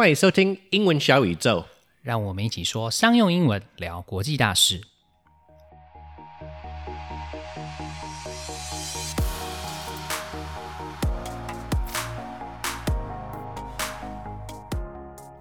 [0.00, 1.62] 欢迎收听英文小宇宙。
[2.00, 4.80] 让我们一起说商用英文，聊国际大事。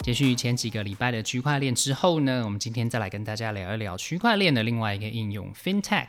[0.10, 6.08] 接续前几个礼拜的区块链之后呢，我们今天再来跟大家聊一聊区块链的另外一个应用 FinTech。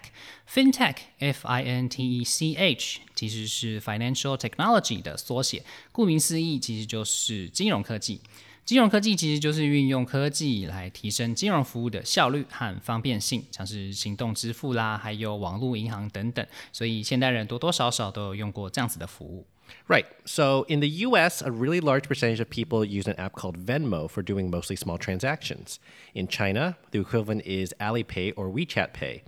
[0.50, 5.62] FinTech，F I N T E C H，其实是 Financial Technology 的缩写，
[5.92, 8.22] 顾名思义，其实就是金融科技。
[8.64, 16.46] 金融科技其实就是运用科技来提升金融服务的效率和方便性，像是行动支付啦，还有网络银行等等。
[16.72, 19.46] 所以现代人多多少少都有用过这样子的服务。
[19.88, 20.06] Right.
[20.24, 24.08] So in the US, a really large percentage of people use an app called Venmo
[24.08, 25.80] for doing mostly small transactions.
[26.14, 29.22] In China, the equivalent is Alipay or WeChat Pay.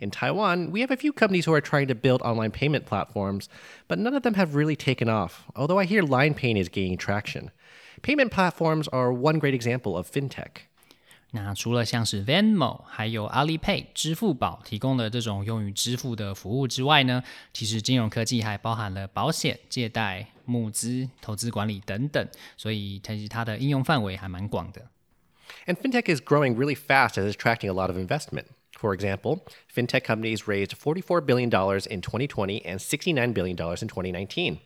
[0.00, 3.48] In Taiwan, we have a few companies who are trying to build online payment platforms,
[3.88, 7.50] but none of them have really taken off, although I hear LinePay is gaining traction.
[8.02, 10.67] Payment platforms are one great example of fintech.
[11.31, 24.89] 那除了像是 Venmo 还有 Alipay 支付宝提供的这种用于支付的服务之外呢，其实金融科技还包含了保险、借贷、募资、投资管理等等，所以其实它的应用范围还蛮广的。
[25.65, 28.45] And fintech is growing really fast as it's attracting a lot of investment.
[28.77, 29.39] For example,
[29.73, 31.49] fintech companies raised $44 billion
[31.89, 34.59] in 2020 and $69 billion in 2019.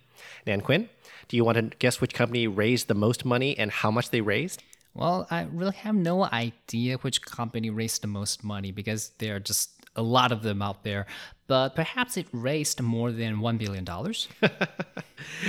[0.46, 0.90] Nan Quinn,
[1.28, 4.22] do you want to guess which company raised the most money and how much they
[4.22, 4.64] raised?
[4.95, 9.41] Well, I really have no idea which company raised the most money because there are
[9.41, 11.07] just a lot of them out there.
[11.47, 13.87] But perhaps it raised more than $1 billion.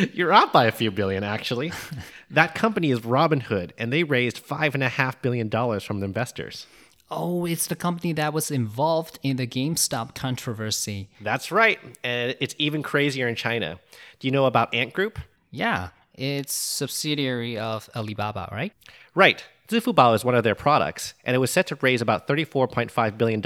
[0.14, 1.72] You're off by a few billion, actually.
[2.30, 5.50] that company is Robinhood, and they raised $5.5 billion
[5.80, 6.68] from the investors.
[7.10, 11.10] Oh, it's the company that was involved in the GameStop controversy.
[11.22, 11.80] That's right.
[12.04, 13.80] And it's even crazier in China.
[14.20, 15.20] Do you know about Ant Group?
[15.52, 18.74] Yeah, it's subsidiary of Alibaba, right?
[19.16, 19.44] Right.
[19.68, 23.42] Zhifubao is one of their products, and it was set to raise about $34.5 billion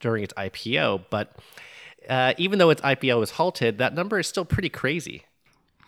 [0.00, 1.04] during its IPO.
[1.10, 1.36] But
[2.08, 5.22] uh, even though its IPO was halted, that number is still pretty crazy.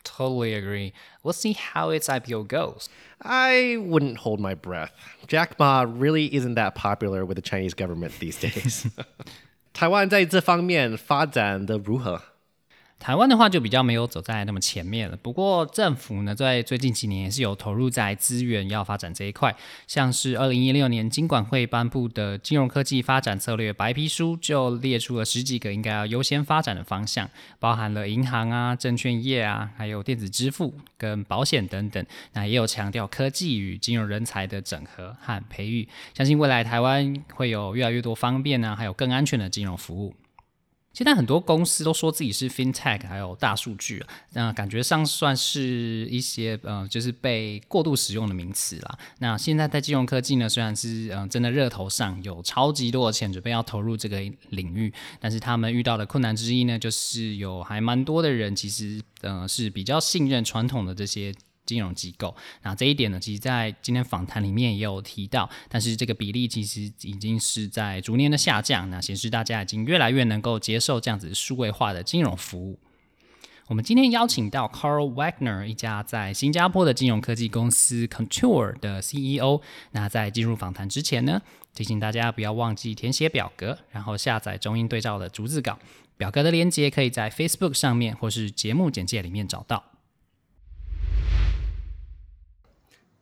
[0.04, 0.92] Totally agree.
[1.24, 2.88] We'll see how its IPO goes.
[3.22, 4.92] I wouldn't hold my breath.
[5.26, 8.86] Jack Ma really isn't that popular with the Chinese government these days.
[9.74, 12.22] 台湾在这方面发展的如何？
[12.98, 15.16] 台湾的话就比较没有走在那么前面了。
[15.18, 19.54] 不过政府呢，在最近几年也是有投入在资源要发展这一块，
[19.86, 27.30] 像是二零一六年金管会颁布的金融科技发展策略白皮书，就列出了十几个应该要优先发展的方向，
[27.60, 32.04] 包含了银行啊、证券业啊，还有电子支付跟保险等等。
[32.32, 40.14] 那也有强调科技与金融人才的整合和培育，相信未来台湾会有越来越多方便啊，还有更安全的金融服务。
[40.96, 44.02] 现在很多公司都说自己是 FinTech，还有大数据，
[44.32, 48.98] 那感觉上算是一些呃，就是被过度使用的名词啦。
[49.18, 54.90] 那现在在金融科技呢，虽然是嗯真的热头上有超级多的钱准备要投入这个领域，
[55.20, 61.34] 但是他们遇到的困难之一呢，就是有还蛮多的人其实呃是比较信任传统的这些。
[61.66, 72.78] 金融机构，那这一点呢，其实，在今天访谈里面也有提到，但是这个比例其实已经是在逐年的下降，那显示大家已经越来越能够接受这样子数位化的金融服务。
[73.68, 79.60] 我们今天邀请到 Carl Wagner，一家在新加坡的金融科技公司 Contour 的 CEO。
[79.90, 81.42] 那在进入访谈之前呢，
[81.74, 85.76] 提醒大家不要忘记填写表格，然后下载中英对照的逐字稿。
[86.16, 89.82] 表格的链接可以在 Facebook 上面或是节目简介里面找到。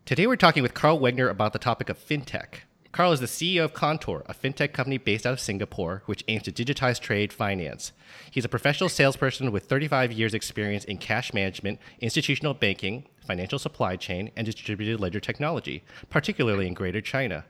[0.07, 2.57] Today we're talking with Carl Wegner about the topic of fintech.
[2.93, 6.43] Carl is the CEO of Contour, a fintech company based out of Singapore, which aims
[6.43, 7.93] to digitize trade finance.
[8.31, 13.97] He's a professional salesperson with 35 years' experience in cash management, institutional banking, financial supply
[13.97, 17.47] chain, and distributed ledger technology, particularly in Greater China.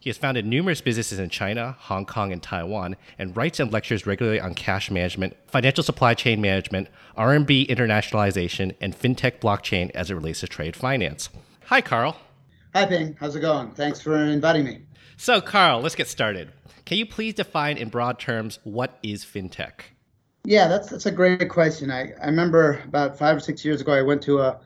[0.00, 4.06] He has founded numerous businesses in China, Hong Kong, and Taiwan, and writes and lectures
[4.06, 6.88] regularly on cash management, financial supply chain management,
[7.18, 11.28] RMB internationalization, and fintech blockchain as it relates to trade finance.
[11.68, 12.16] Hi, Carl.
[12.74, 13.14] Hi, Ping.
[13.20, 13.72] How's it going?
[13.72, 14.80] Thanks for inviting me.
[15.18, 16.50] So, Carl, let's get started.
[16.86, 19.80] Can you please define in broad terms what is fintech?
[20.44, 21.90] Yeah, that's that's a great question.
[21.90, 24.60] I, I remember about five or six years ago, I went to a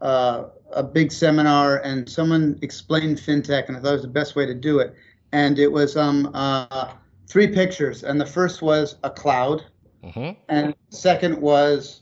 [0.00, 4.34] uh, a big seminar and someone explained fintech, and I thought it was the best
[4.34, 4.94] way to do it.
[5.32, 6.94] And it was um, uh,
[7.28, 9.66] three pictures, and the first was a cloud,
[10.02, 10.30] mm-hmm.
[10.48, 12.00] and second was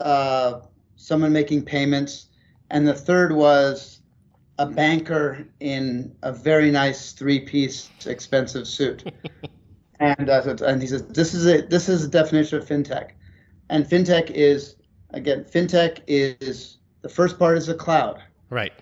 [0.00, 0.62] uh,
[0.96, 2.26] someone making payments,
[2.72, 4.00] and the third was
[4.58, 9.04] a banker in a very nice three-piece expensive suit.
[10.00, 11.70] and uh, and he says this is it.
[11.70, 13.10] This is the definition of fintech,
[13.70, 14.76] and fintech is
[15.10, 18.20] again fintech is the first part is a cloud.
[18.50, 18.72] Right.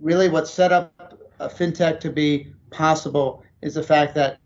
[0.00, 4.38] really what set up a fintech to be possible is the fact that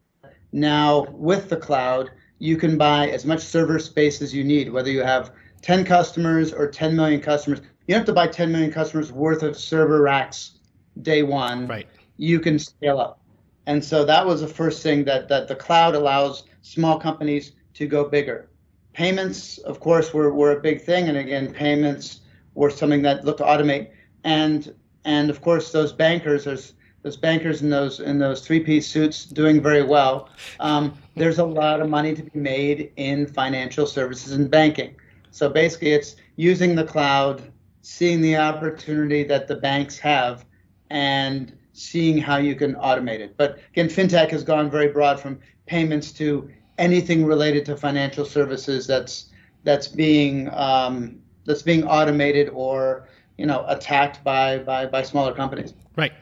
[0.53, 4.91] now with the cloud, you can buy as much server space as you need, whether
[4.91, 5.33] you have
[5.63, 7.61] 10 customers or 10 million customers.
[7.87, 10.59] You don't have to buy 10 million customers worth of server racks
[11.03, 11.67] day one.
[11.67, 11.87] Right.
[12.17, 13.21] You can scale up.
[13.67, 17.87] And so that was the first thing that, that the cloud allows small companies to
[17.87, 18.49] go bigger.
[18.93, 21.09] Payments, of course, were, were a big thing.
[21.09, 22.21] And again, payments
[22.55, 23.91] were something that looked to automate.
[24.23, 29.27] And and of course those bankers, there's those bankers in those in those three-piece suits
[29.27, 30.31] doing very well.
[30.61, 34.95] Um, there's a lot of money to be made in financial services and banking.
[35.31, 37.53] So basically, it's using the cloud,
[37.85, 40.47] seeing the opportunity that the banks have,
[40.91, 43.37] and seeing how you can automate it.
[43.37, 48.87] But again, fintech has gone very broad from payments to anything related to financial services
[48.87, 49.27] that's
[49.65, 55.75] that's being um, that's being automated or you know attacked by by by smaller companies.
[55.95, 56.13] Right.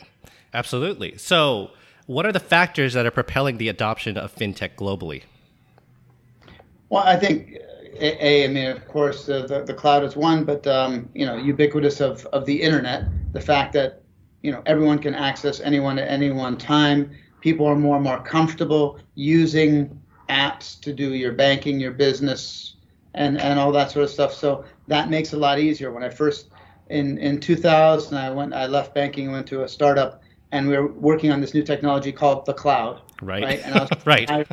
[0.55, 1.17] Absolutely.
[1.17, 1.71] So,
[2.07, 5.23] what are the factors that are propelling the adoption of fintech globally?
[6.89, 7.57] Well, I think
[7.95, 11.27] a, a I mean, of course, uh, the the cloud is one, but um, you
[11.27, 14.03] know, ubiquitous of of the internet, the fact that
[14.43, 17.11] you know everyone can access anyone at any one time.
[17.41, 22.77] People are more and more comfortable using apps to do your banking, your business,
[23.15, 24.33] and and all that sort of stuff.
[24.33, 25.93] So that makes it a lot easier.
[25.93, 26.51] When I first
[26.89, 30.23] in in 2000, I went, I left banking, and went to a startup,
[30.53, 33.01] and we were working on this new technology called the cloud.
[33.21, 33.43] Right.
[33.43, 33.61] Right.
[33.65, 34.49] And I was right.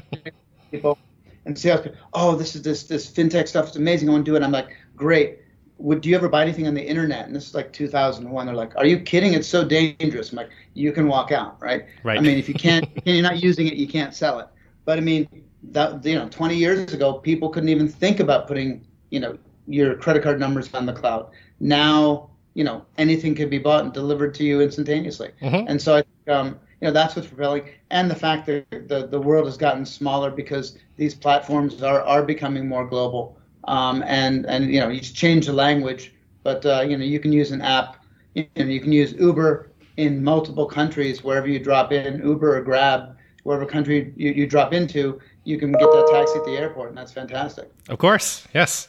[0.71, 0.97] people
[1.45, 1.87] and sales.
[2.13, 4.09] Oh, this is this this fintech stuff is amazing.
[4.09, 4.43] I want to do it.
[4.43, 5.39] I'm like, great.
[5.77, 7.25] Would do you ever buy anything on the internet?
[7.25, 8.45] And this is like 2001.
[8.45, 9.33] They're like, are you kidding?
[9.33, 10.31] It's so dangerous.
[10.31, 11.85] I'm like, you can walk out, right?
[12.03, 12.17] Right.
[12.17, 14.47] I mean, if you can't, if you're not using it, you can't sell it.
[14.85, 15.27] But I mean,
[15.71, 19.37] that you know, 20 years ago, people couldn't even think about putting you know
[19.67, 21.29] your credit card numbers on the cloud.
[21.59, 25.31] Now, you know, anything can be bought and delivered to you instantaneously.
[25.41, 25.65] Mhm.
[25.67, 29.07] And so I think, um, you know, that's what's propelling, and the fact that the,
[29.07, 33.37] the world has gotten smaller because these platforms are, are becoming more global.
[33.65, 37.31] Um, and, and, you know, you change the language, but, uh, you know, you can
[37.31, 38.03] use an app,
[38.33, 42.61] you know, you can use Uber in multiple countries, wherever you drop in, Uber or
[42.61, 46.89] Grab, wherever country you, you drop into, you can get that taxi at the airport,
[46.89, 47.69] and that's fantastic.
[47.89, 48.47] Of course.
[48.53, 48.87] Yes.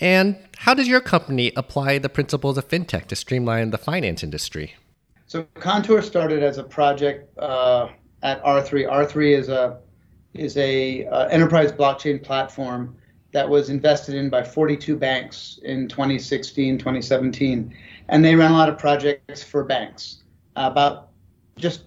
[0.00, 4.74] And how does your company apply the principles of fintech to streamline the finance industry?
[5.32, 7.88] So Contour started as a project uh,
[8.22, 8.86] at R3.
[8.86, 9.78] R3 is a
[10.34, 12.94] is a uh, enterprise blockchain platform
[13.32, 17.74] that was invested in by 42 banks in 2016, 2017,
[18.10, 20.18] and they ran a lot of projects for banks
[20.56, 21.08] about
[21.56, 21.84] just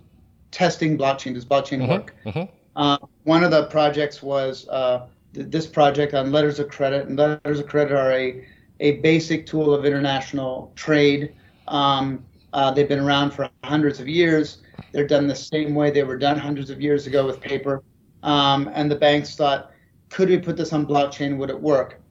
[0.49, 1.35] testing blockchain.
[1.35, 2.15] Does blockchain work?
[2.25, 2.49] Mhm.
[2.75, 5.05] Uh, one of the projects was uh,
[5.35, 8.43] th- this project on letters of credit, and letters of credit are a,
[8.79, 11.35] a basic tool of international trade.
[11.67, 12.25] Um,
[12.55, 14.59] uh, they've been around for hundreds of years.
[14.93, 17.83] They're done the same way they were done hundreds of years ago with paper.
[18.23, 19.73] Um, and the banks thought,
[20.09, 21.35] could we put this on blockchain?
[21.37, 22.01] Would it work?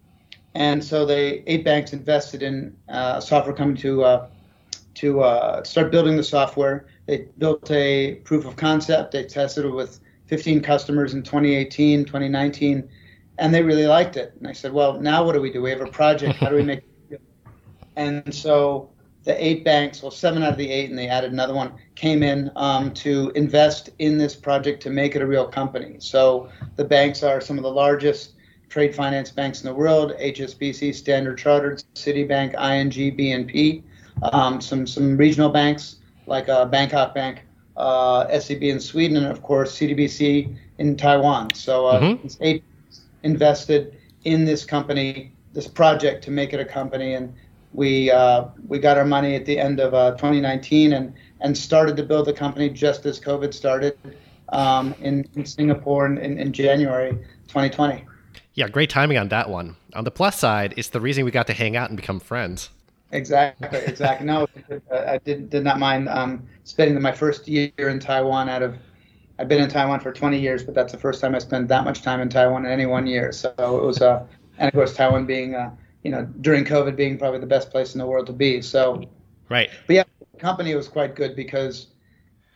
[0.55, 4.29] And so they eight banks invested in uh, software company to uh,
[4.97, 6.89] to uh, start building the software.
[7.07, 9.13] They built a proof of concept.
[9.13, 12.87] They tested it with 15 customers in 2018, 2019,
[13.39, 14.35] and they really liked it.
[14.39, 15.63] And I said, well, now what do we do?
[15.63, 16.37] We have a project.
[16.37, 17.21] How do we make it?
[17.97, 18.94] And so
[19.25, 22.23] the eight banks, well, seven out of the eight, and they added another one, came
[22.23, 25.97] in um, to invest in this project to make it a real company.
[25.99, 28.33] So the banks are some of the largest
[28.69, 33.83] trade finance banks in the world: HSBC, Standard Chartered, Citibank, ING, BNP.
[34.33, 35.97] Um, some some regional banks
[36.27, 37.43] like uh, Bangkok Bank,
[37.77, 41.53] uh, SEB in Sweden, and of course CTBC in Taiwan.
[41.55, 42.25] So uh, Mhm.
[42.25, 42.63] it's eight
[43.23, 47.33] invested in this company, this project to make it a company, and
[47.75, 51.97] we uh, we got our money at the end of uh, 2019 and and started
[51.97, 53.99] to build the company just as COVID started
[54.51, 57.13] um, in, in Singapore in, in, in January
[57.49, 58.05] 2020.
[58.55, 59.77] Yeah, great timing on that one.
[59.95, 62.71] On the plus side, it's the reason we got to hang out and become friends.
[63.11, 64.27] Exactly, exactly.
[64.27, 64.49] No,
[64.91, 68.49] I did did not mind um, spending my first year in Taiwan.
[68.49, 68.77] Out of
[69.39, 71.85] I've been in Taiwan for 20 years, but that's the first time I spent that
[71.85, 73.33] much time in Taiwan in any one year.
[73.33, 74.25] So it was, uh,
[74.59, 75.71] and of course Taiwan being, uh,
[76.05, 78.63] you know, during COVID being probably the best place in the world to be.
[78.63, 79.03] So
[79.49, 79.71] Right.
[79.87, 81.89] But yeah, the company was quite good because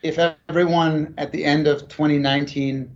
[0.02, 2.90] if everyone at the end of 2019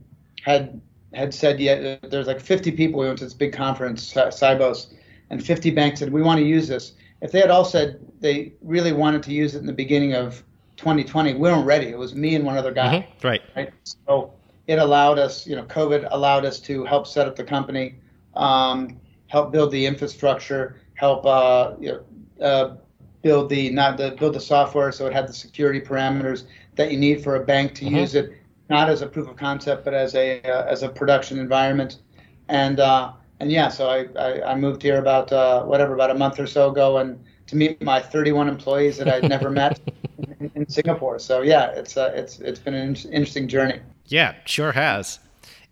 [0.45, 0.81] had
[1.15, 4.95] had said, yeah, there's like 50 people we went to this big conference, Sibos,
[5.29, 6.95] and 50 banks said we want to use this.
[7.21, 10.43] If they had all said they really wanted to use it in the beginning of
[10.77, 11.89] 2020, we weren't ready.
[11.89, 13.25] It was me and one other guy Mhm.
[13.25, 13.43] Right.
[13.55, 13.71] right?
[13.85, 14.33] So
[14.67, 17.97] it allowed us, you know, COVID allowed us to help set up the company,
[18.35, 18.99] um,
[19.33, 22.77] help build the infrastructure, help, uh, you know, uh,
[23.23, 26.99] build the not the build the software so it had the security parameters that you
[26.99, 28.33] need for a bank to use it,
[28.69, 32.01] not as a proof of concept but as a uh, as a production environment,
[32.49, 36.15] and uh, and yeah, so I, I, I moved here about uh, whatever about a
[36.15, 39.81] month or so ago and to meet my 31 employees that I'd never met
[40.41, 41.19] in, in, Singapore.
[41.19, 43.81] So yeah, it's uh, it's it's been an interesting journey.
[44.09, 45.21] Yeah, sure has.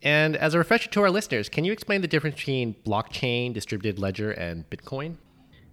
[0.02, 3.98] And as a refresher to our listeners, can you explain the difference between blockchain, distributed
[3.98, 5.16] ledger, and Bitcoin?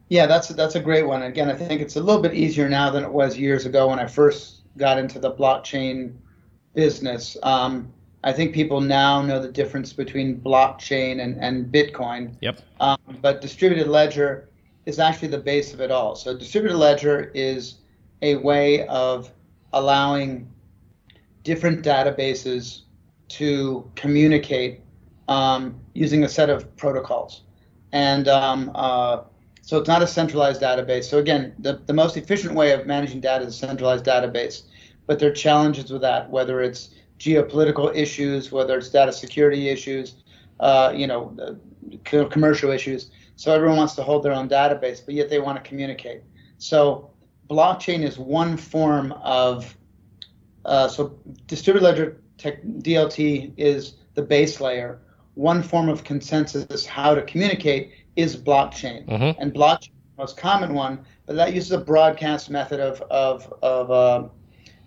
[0.10, 1.24] Yeah, that's that's a great one.
[1.24, 4.00] Again, I think it's a little bit easier now than it was years ago when
[4.00, 6.16] I first got into the blockchain
[6.74, 7.36] business.
[7.44, 7.92] Um,
[8.24, 12.36] I think people now know the difference between blockchain and, and Bitcoin.
[12.42, 12.62] Yep.
[12.80, 14.50] Um, but distributed ledger
[14.86, 16.16] is actually the base of it all.
[16.16, 17.76] So distributed ledger is
[18.22, 19.32] a way of
[19.74, 20.50] allowing
[21.44, 22.82] different databases
[23.30, 24.82] to communicate
[25.28, 27.42] um, using a set of protocols.
[27.92, 29.24] And um, uh,
[29.62, 31.06] so it's not a centralized database.
[31.06, 34.64] So again, the, the most efficient way of managing data is a centralized database.
[35.06, 40.16] But there are challenges with that, whether it's geopolitical issues, whether it's data security issues,
[40.60, 41.36] uh, you know,
[42.04, 43.12] commercial issues.
[43.36, 46.22] So everyone wants to hold their own database, but yet they want to communicate.
[46.58, 47.12] So
[47.50, 49.76] blockchain is one form of
[50.66, 55.00] uh, so distributed ledger tech, DLT is the base layer.
[55.36, 59.40] One form of consensus how to communicate is blockchain, mm-hmm.
[59.42, 63.92] and blockchain the most common one, but that uses a broadcast method of of of
[63.92, 64.28] uh,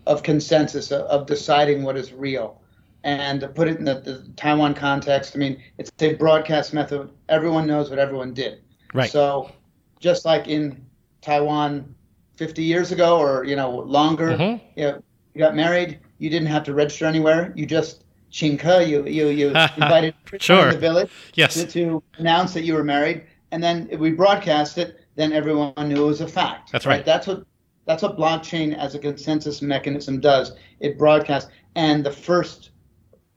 [0.06, 2.60] of consensus of deciding what is real.
[3.02, 7.10] And to put it in the, the, Taiwan context, I mean, it's a broadcast method.
[7.30, 8.60] Everyone knows what everyone did.
[8.92, 9.10] Right.
[9.10, 9.50] So,
[10.00, 10.84] just like in
[11.22, 11.94] Taiwan
[12.36, 14.64] 50 years ago or you know longer, mm-hmm.
[14.78, 15.02] you, know,
[15.34, 17.52] you got married, you didn't have to register anywhere.
[17.56, 20.68] You just chinka, you you you invited sure.
[20.68, 21.54] in the village yes.
[21.54, 25.00] to, to, announce that you were married, and then we broadcast it.
[25.16, 26.70] Then everyone knew it was a fact.
[26.70, 26.96] That's right.
[26.96, 27.04] right?
[27.04, 27.44] That's what
[27.86, 30.52] that's what blockchain as a consensus mechanism does.
[30.78, 32.70] It broadcasts, and the first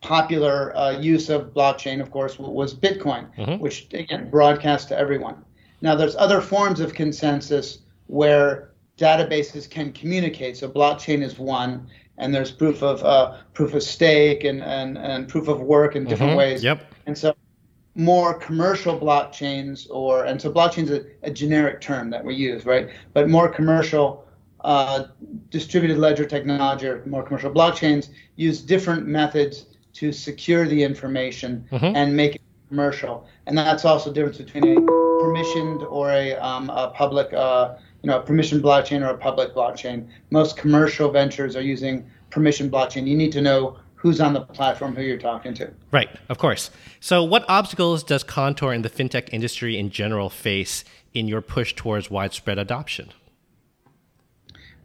[0.01, 3.61] popular uh, use of blockchain, of course, was Bitcoin, mm-hmm.
[3.61, 5.37] which again broadcasts to everyone.
[5.81, 10.57] Now, there's other forms of consensus where databases can communicate.
[10.57, 15.27] So blockchain is one, and there's proof of uh, proof of stake and, and, and
[15.27, 16.37] proof of work in different mm-hmm.
[16.37, 16.63] ways.
[16.63, 16.93] Yep.
[17.05, 17.35] And so
[17.95, 22.65] more commercial blockchains, or and so blockchain is a, a generic term that we use,
[22.65, 22.89] right?
[23.13, 24.25] But more commercial
[24.63, 25.05] uh,
[25.49, 31.95] distributed ledger technology or more commercial blockchains use different methods to secure the information mm-hmm.
[31.95, 33.27] and make it commercial.
[33.45, 38.09] And that's also the difference between a permissioned or a, um, a public, uh, you
[38.09, 40.07] know, a permissioned blockchain or a public blockchain.
[40.29, 43.07] Most commercial ventures are using permission blockchain.
[43.07, 45.71] You need to know who's on the platform, who you're talking to.
[45.91, 46.69] Right, of course.
[46.99, 50.83] So, what obstacles does Contour and the fintech industry in general face
[51.13, 53.13] in your push towards widespread adoption?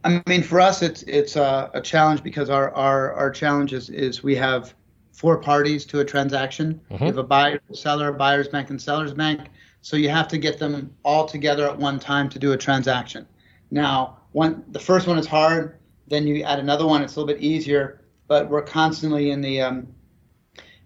[0.05, 3.89] I mean, for us, it's it's a, a challenge because our our our challenge is,
[3.89, 4.73] is we have
[5.11, 6.79] four parties to a transaction.
[6.89, 7.03] Mm-hmm.
[7.03, 9.49] You have a buyer, seller, buyer's bank, and seller's bank.
[9.81, 13.27] So you have to get them all together at one time to do a transaction.
[13.71, 15.77] Now, one the first one is hard.
[16.07, 18.01] Then you add another one; it's a little bit easier.
[18.27, 19.87] But we're constantly in the um,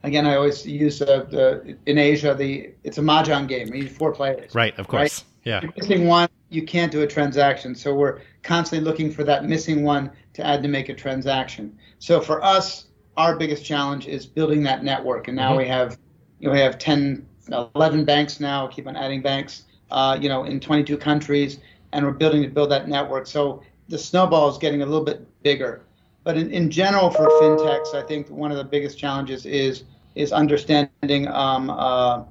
[0.04, 0.26] again.
[0.26, 3.68] I always use the, the in Asia the it's a mahjong game.
[3.68, 4.54] You need four players.
[4.54, 5.02] Right, of course.
[5.02, 5.24] Right?
[5.44, 5.58] Yeah.
[5.58, 7.76] If you're missing one, you can't do a transaction.
[7.76, 11.78] So we're constantly looking for that missing one to add to make a transaction.
[12.00, 15.28] So for us, our biggest challenge is building that network.
[15.28, 15.58] And now mm-hmm.
[15.60, 15.98] we have,
[16.40, 18.68] you know, we have 10, 11 banks now.
[18.68, 21.60] Keep on adding banks, uh, you know, in 22 countries,
[21.92, 23.28] and we're building to build that network.
[23.28, 25.84] So the snowball is getting a little bit bigger.
[26.24, 29.84] But in, in general, for fintechs, I think one of the biggest challenges is
[30.16, 32.24] is understanding, um, uh,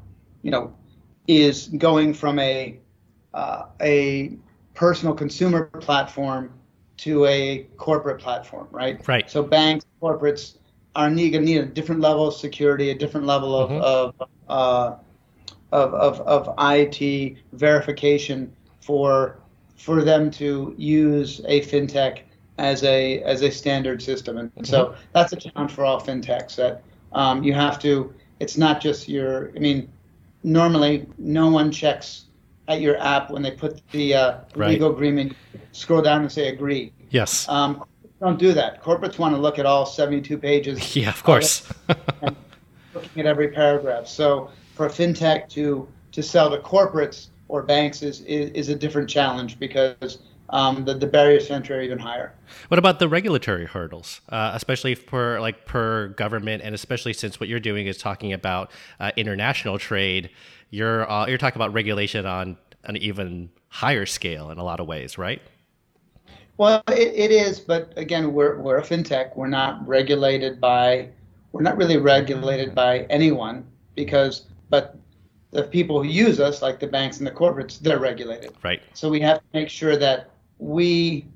[0.43, 0.73] you know,
[1.27, 2.79] is going from a
[3.35, 4.37] uh, a
[4.75, 6.53] personal consumer platform
[6.99, 9.07] to a corporate platform, right?
[9.07, 9.31] Right.
[9.31, 10.59] So banks, corporates
[10.95, 13.81] are need, need a different level of security, a different level of mm-hmm.
[13.83, 14.97] of, uh,
[15.73, 19.39] of, of of IT verification for
[19.77, 22.21] for them to use a fintech
[22.59, 24.65] as a as a standard system, and mm-hmm.
[24.65, 26.57] so that's a challenge for all fintechs.
[26.57, 26.83] That
[27.13, 28.13] um, you have to.
[28.41, 29.51] It's not just your.
[29.57, 29.91] I mean,
[30.43, 32.27] normally no one checks
[32.69, 34.71] at your app when they put the uh, right.
[34.71, 35.35] legal agreement,
[35.73, 36.93] scroll down and say agree.
[37.11, 37.49] Yes.
[37.49, 37.85] Um,
[38.21, 38.83] don't do that.
[38.83, 40.95] Corporates want to look at all 72 pages.
[41.03, 41.69] Yeah, of course.
[42.23, 42.37] and
[42.95, 44.07] looking at every paragraph.
[44.07, 49.09] So for fintech to to sell to corporates or banks is is, is a different
[49.09, 50.19] challenge because
[50.51, 52.35] um, the, the barriers to entry are even higher.
[52.69, 57.49] What about the regulatory hurdles, uh, especially for like per government, and especially since what
[57.49, 58.71] you're doing is talking about
[59.01, 60.31] uh, international trade?
[60.71, 64.87] You're uh, you're talking about regulation on an even higher scale in a lot of
[64.87, 65.41] ways, right?
[66.59, 69.37] Well, it, it is, but again, we're we're a fintech.
[69.37, 71.09] We're not regulated by,
[71.53, 74.97] we're not really regulated by anyone because, but
[75.51, 78.53] the people who use us, like the banks and the corporates, they're regulated.
[78.63, 78.83] Right.
[78.95, 81.27] So we have to make sure that we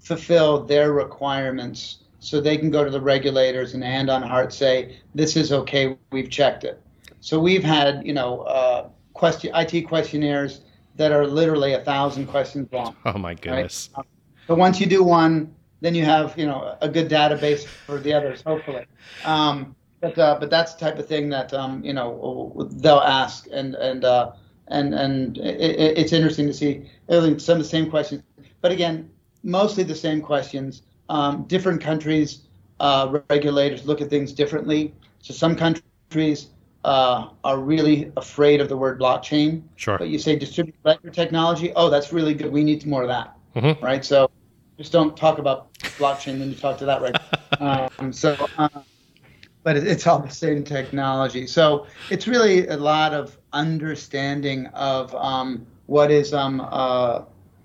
[0.00, 4.98] fulfill their requirements so they can go to the regulators and hand on heart say
[5.14, 6.80] this is okay we've checked it
[7.20, 10.60] so we've had you know uh, question it questionnaires
[10.96, 14.06] that are literally a thousand questions long oh my goodness right?
[14.46, 15.54] so once you do one
[15.84, 18.84] then you have you know a good database for the others hopefully
[19.24, 23.46] um, but uh, but that's the type of thing that um, you know they'll ask
[23.52, 24.32] and and uh,
[24.68, 28.22] and and it, it's interesting to see some of the same questions
[28.60, 29.10] but again
[29.44, 30.82] mostly the same questions.
[31.08, 32.40] Um, different countries,
[32.80, 34.92] uh, regulators look at things differently.
[35.20, 36.48] So some countries
[36.84, 39.62] uh, are really afraid of the word blockchain.
[39.76, 39.98] Sure.
[39.98, 42.50] But you say distributed ledger technology, oh, that's really good.
[42.50, 43.36] We need more of that.
[43.54, 43.84] Mm-hmm.
[43.84, 44.04] Right.
[44.04, 44.30] So
[44.76, 47.16] just don't talk about blockchain then you talk to that right.
[47.98, 48.68] um, so, uh,
[49.62, 51.46] but it's all the same technology.
[51.46, 57.22] So it's really a lot of understanding of um, what is um, uh,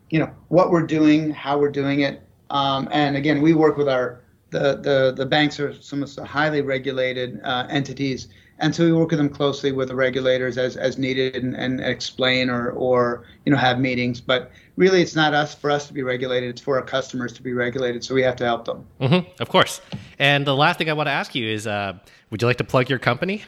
[0.09, 3.89] you know what we're doing, how we're doing it, um, and again, we work with
[3.89, 8.83] our the the the banks are some of the highly regulated uh, entities, and so
[8.83, 12.71] we work with them closely with the regulators as as needed and, and explain or
[12.71, 14.21] or you know have meetings.
[14.21, 17.41] But really, it's not us for us to be regulated; it's for our customers to
[17.41, 18.03] be regulated.
[18.03, 18.85] So we have to help them.
[19.01, 19.81] Mm-hmm, of course.
[20.17, 21.93] And the last thing I want to ask you is, uh,
[22.29, 23.43] would you like to plug your company?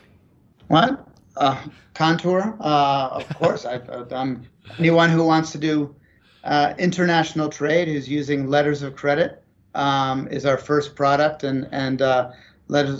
[0.67, 1.07] What?
[1.37, 1.61] Uh,
[1.93, 3.65] Contour, uh, of course.
[3.65, 4.45] I, I'm
[4.79, 5.95] anyone who wants to do
[6.43, 9.43] uh, international trade who's using letters of credit
[9.75, 12.31] um, is our first product and and uh,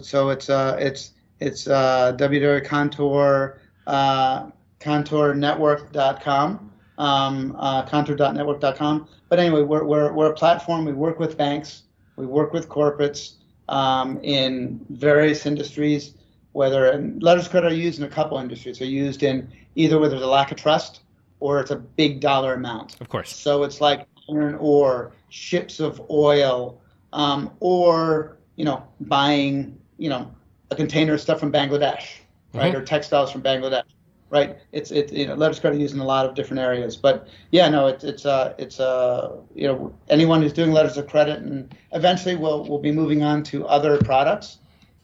[0.02, 1.12] so it's uh, it's
[1.42, 10.86] it's uh, www.contour uh, contournetwork.com um, uh, contour.network.com but anyway we're, we're, we're a platform
[10.86, 11.84] we work with banks
[12.16, 13.34] we work with corporates
[13.68, 16.14] um, in various industries
[16.54, 20.00] whether and letters of credit are used in a couple industries they're used in either
[20.00, 21.02] where there's a lack of trust
[21.42, 23.02] or it's a big dollar amount.
[23.02, 23.36] Of course.
[23.36, 26.80] So it's like iron ore, ships of oil,
[27.12, 30.34] um, or you know, buying you know
[30.72, 32.20] a container of stuff from Bangladesh,
[32.54, 32.78] right, mm-hmm.
[32.78, 33.84] or textiles from Bangladesh,
[34.30, 34.58] right?
[34.72, 37.28] It's it you know letters of credit used in a lot of different areas, but
[37.52, 41.40] yeah, no, it's it's uh it's uh you know anyone who's doing letters of credit,
[41.40, 44.58] and eventually we'll we'll be moving on to other products.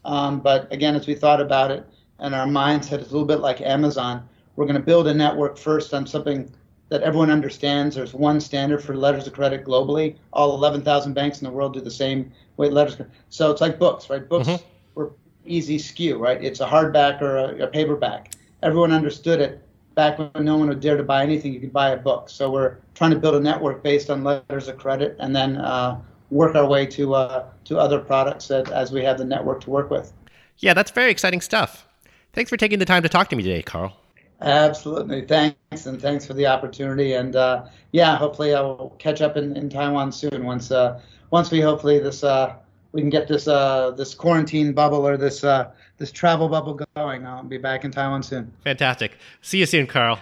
[0.04, 1.86] Um, but again, as we thought about it,
[2.18, 4.28] and our mindset is a little bit like Amazon
[4.58, 6.52] we're going to build a network first on something
[6.88, 7.94] that everyone understands.
[7.94, 10.16] There's one standard for letters of credit globally.
[10.32, 13.00] All 11,000 banks in the world do the same way letters.
[13.28, 14.28] So it's like books, right?
[14.28, 14.64] Books mm-hmm.
[14.96, 15.12] were
[15.48, 16.42] easy SKU, right?
[16.42, 18.32] It's a hardback or a, a paperback.
[18.62, 19.62] Everyone understood it
[19.94, 21.52] back when no one would dare to buy anything.
[21.52, 22.30] You could buy a book.
[22.30, 26.00] So we're trying to build a network based on letters of credit, and then uh,
[26.30, 29.70] work our way to uh, to other products that, as we have the network to
[29.70, 30.12] work with.
[30.58, 31.86] Yeah, that's very exciting stuff.
[32.32, 33.96] Thanks for taking the time to talk to me today, Carl.
[34.40, 35.22] Absolutely.
[35.22, 35.86] Thanks.
[35.86, 37.14] And thanks for the opportunity.
[37.14, 41.60] And uh, yeah, hopefully I'll catch up in, in Taiwan soon once uh, once we
[41.60, 42.54] hopefully this uh,
[42.91, 47.25] we can get this uh, this quarantine bubble or this uh, this travel bubble going.
[47.25, 48.51] I'll be back in Taiwan soon.
[48.63, 49.17] Fantastic.
[49.41, 50.19] See you soon, Carl.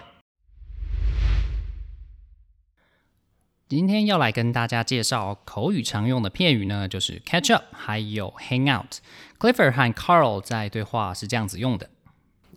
[3.68, 11.88] 今天要来跟大家介绍口语常用的片语呢，就是 catch up，还有 hang out。Clifford 和 Carl 在对话是这样子用的。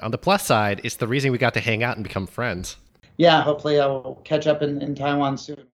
[0.01, 2.75] on the plus side, it's the reason we got to hang out and become friends.
[3.17, 5.67] Yeah, hopefully I'll catch up in, in Taiwan soon.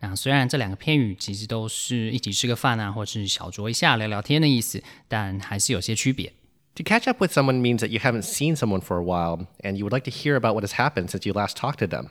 [0.00, 6.32] 那虽然这两个片语其实都是一起吃个饭啊，或是小酌一下聊聊天的意思，但还是有些区别。
[6.76, 9.84] To catch up with someone means that you haven't seen someone for a while and you
[9.84, 12.10] would like to hear about what has happened since you last talked to them.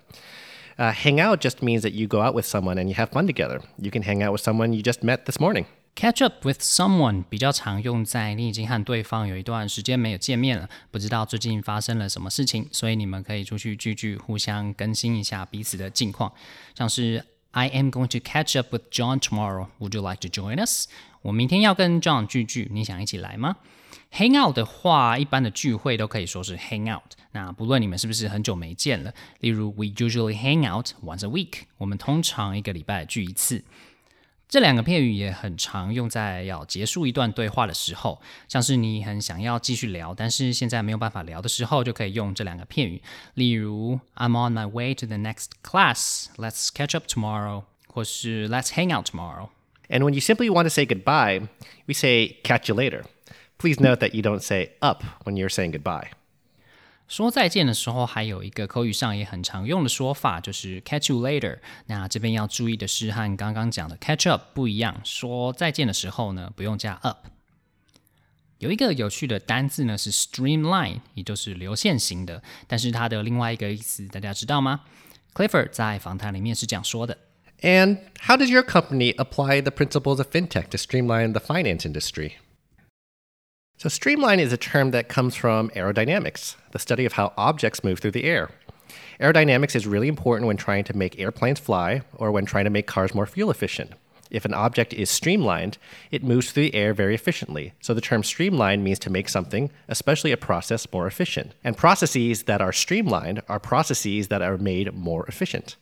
[0.78, 3.26] Uh, hang out just means that you go out with someone and you have fun
[3.26, 3.62] together.
[3.78, 5.65] You can hang out with someone you just met this morning.
[5.95, 16.32] Catch up with someone 比较常用在你已经和对方有一段时间没有见面了，不知道最近发生了什么事情，所以你们可以出去聚聚，互相更新一下彼此的近况。
[16.76, 17.26] 像是
[17.58, 19.70] I am going to catch up with John tomorrow.
[19.80, 20.86] Would you like to join us?
[21.24, 23.56] 我明天要跟 John 聚聚，你想一起来吗
[24.13, 27.13] ？Hang out 的话，一般的聚会都可以说是 hang out。
[27.32, 31.63] 那不论你们是不是很久没见了，例如 We usually hang out once a week.
[31.80, 33.63] 我们通常一个礼拜聚一次。
[34.49, 43.01] 这两个片语也很常用在要结束一段对话的时候，像是你很想要继续聊，但是现在没有办法聊的时候，就可以用这两个片语。
[43.35, 46.27] 例如，I'm on my way to the next class.
[46.37, 47.64] Let's catch up tomorrow.
[47.87, 49.49] 或是 Let's hang out tomorrow.
[49.88, 51.49] And when you simply want to say goodbye,
[51.87, 53.05] we say catch you later.
[53.59, 56.09] Please note that you don't say up when you're saying goodbye.
[57.09, 61.59] 说再见的时候，还有一个口语上也很常用的说法，就是 catch you later。
[61.87, 64.99] 那这边要注意的是，和刚刚讲的 catch up 不一样。
[65.05, 67.27] 说再见的时候呢，不用加 up。
[68.59, 72.42] 有一个有趣的单字呢，是 streamline，也就是流线型的。
[72.66, 74.83] 但是它的另外一个意思，大家知道吗？
[75.35, 77.18] Clifford 在访谈里面是这样说的。
[77.61, 82.33] And how does your company apply the principles of fintech to streamline the finance industry?
[83.80, 88.00] So, streamline is a term that comes from aerodynamics, the study of how objects move
[88.00, 88.50] through the air.
[89.20, 92.88] Aerodynamics is really important when trying to make airplanes fly or when trying to make
[92.88, 93.92] cars more fuel efficient.
[94.32, 95.78] If an object is streamlined,
[96.10, 97.74] it moves through the air very efficiently.
[97.80, 101.54] So the term streamline means to make something, especially a process, more efficient.
[101.63, 105.76] And processes that are streamlined are processes that are made more efficient.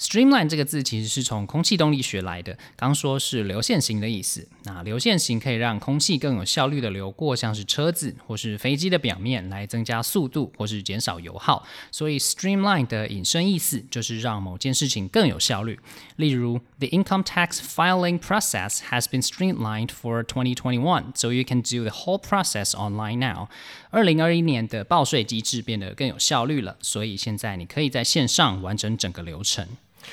[0.00, 4.48] Streamline 这个字其实是从空气动力学来的，刚说是流线型的意思。
[4.62, 11.66] 那流线型可以让空气更有效率的流过，像是车子或是飞机的表面，来增加速度或是减少油耗。
[11.90, 15.78] 所以 Streamline 的引申意思就是让某件事情更有效率。
[16.16, 22.18] 例如，The income tax filing process has been streamlined for 2021, so you can do the whole
[22.18, 23.48] process online now.
[23.90, 29.68] 二零二一年的报税机制变得更有效率了，所以现在你可以在线上完成整个流程。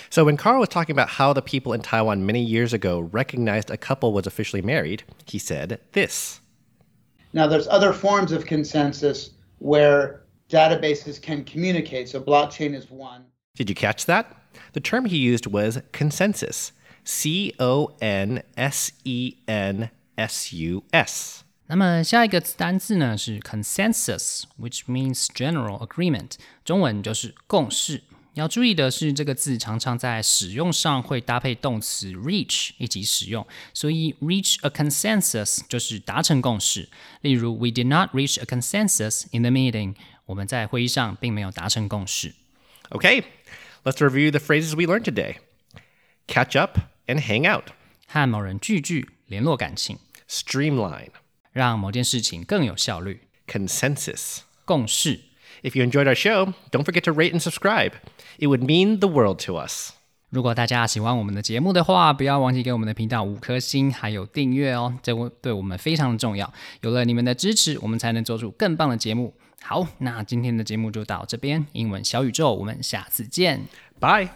[0.09, 3.71] So, when Carl was talking about how the people in Taiwan many years ago recognized
[3.71, 6.41] a couple was officially married, he said this.
[7.33, 12.09] Now, there's other forms of consensus where databases can communicate.
[12.09, 13.25] So, blockchain is one.
[13.55, 14.35] Did you catch that?
[14.73, 16.73] The term he used was consensus.
[17.05, 21.45] C O N S E N S U S.
[21.67, 26.33] 那么下一个单字呢是 consensus，which means general agreement，
[26.65, 28.03] 中文就是共识。
[28.37, 36.89] 要注意的是，这个字常常在使用上会搭配动词 reach 一起使用，所以 reach a consensus 就是达成共识。
[37.21, 39.97] 例如，We did not reach a consensus in the meeting。
[40.25, 42.35] 我们在会议上并没有达成共识。
[42.89, 43.25] Okay,
[43.85, 45.37] let's review the phrases we learned today.
[46.27, 47.65] Catch up and hang out.
[48.07, 49.99] 和某人聚聚，联络感情。
[50.29, 51.11] Streamline.
[51.53, 53.29] 让某件事情更有效率。
[53.47, 54.39] Consensus.
[54.65, 55.21] 共识。
[55.64, 57.94] If you enjoyed our show, don't forget to rate and subscribe.
[58.38, 59.92] It would mean the world to us.
[60.30, 66.54] 如果大家喜欢我们的节目的话，不要忘记给我们的频道五颗星，还有订阅哦，这对我们非常的重要。
[66.82, 69.34] 有了你们的支持，我们才能做出更棒的节目。
[69.62, 73.62] 好，那今天的节目就到这边，英文小宇宙，我们下次见。
[74.00, 74.28] Bye.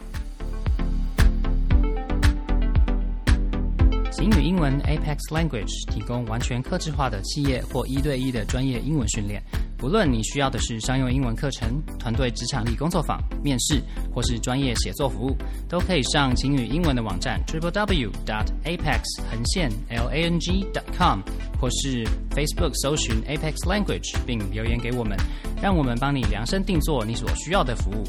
[4.10, 9.42] 晴雨英文 Apex Language 提供完全客制化的企业或一对一的专业英文训练。
[9.82, 13.82] 不论你需要的是商用英文课程、团队职场力工作坊、面试，
[14.14, 15.36] 或是专业写作服务，
[15.68, 21.18] 都可以上晴雨英文的网站 triple w dot apex 横线 l a n g dot com，
[21.60, 25.18] 或是 Facebook 搜寻 Apex Language 并留言给我们，
[25.60, 28.04] 让我们帮你量身定做你所需要的服务，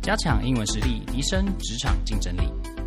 [0.00, 2.77] 加强英文实力，提升职场竞争力。